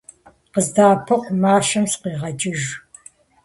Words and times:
КъыздэӀэпыкъу! 0.53 1.35
Мащэм 1.41 1.85
сыкъигъэкӀыж! 1.91 2.61